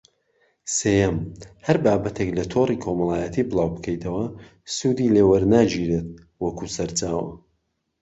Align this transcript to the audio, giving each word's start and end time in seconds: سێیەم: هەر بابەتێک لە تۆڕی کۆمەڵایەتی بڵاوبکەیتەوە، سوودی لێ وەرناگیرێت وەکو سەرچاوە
سێیەم: 0.75 1.17
هەر 1.65 1.77
بابەتێک 1.83 2.29
لە 2.37 2.43
تۆڕی 2.51 2.81
کۆمەڵایەتی 2.83 3.47
بڵاوبکەیتەوە، 3.49 4.25
سوودی 4.75 5.13
لێ 5.15 5.23
وەرناگیرێت 5.29 6.07
وەکو 6.43 6.65
سەرچاوە 6.75 7.27